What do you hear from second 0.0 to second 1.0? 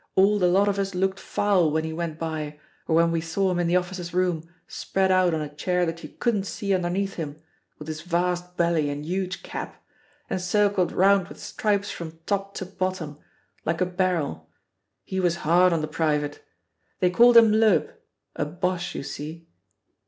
All the lot of us